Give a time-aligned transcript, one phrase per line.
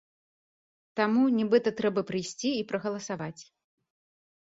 [1.01, 3.41] Таму, нібыта, трэба прыйсці і прагаласаваць.